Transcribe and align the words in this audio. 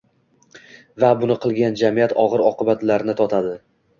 Va 1.03 1.11
buni 1.23 1.35
qilgan 1.43 1.77
jamiyat 1.83 2.17
og‘ir 2.25 2.43
oqibatlarini 2.47 3.19
totadi. 3.23 3.55